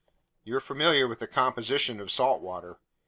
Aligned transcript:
"You're 0.43 0.61
familiar 0.61 1.07
with 1.07 1.19
the 1.19 1.27
composition 1.27 1.99
of 1.99 2.09
salt 2.09 2.41
water. 2.41 2.79